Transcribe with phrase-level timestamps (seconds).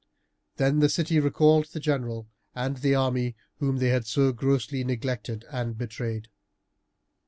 [0.55, 5.45] Then the city recalled the general and the army whom they had so grossly neglected
[5.51, 6.27] and betrayed.